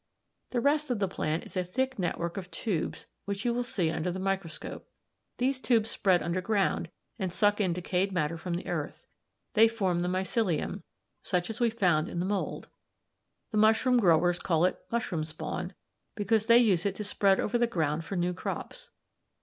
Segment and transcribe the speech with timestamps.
[0.49, 3.91] The rest of the plant is a thick network of tubes, which you will see
[3.91, 4.89] under the third microscope.
[5.37, 6.89] These tubes spread underground
[7.19, 9.05] and suck in decayed matter from the earth;
[9.53, 10.71] they form the mycelium (m, Fig.
[10.71, 10.83] 25)
[11.21, 12.67] such as we found in the mould.
[13.51, 15.75] The mushroom growers call it 'mushroom spawn'
[16.15, 18.89] because they use it to spread over the ground for new crops.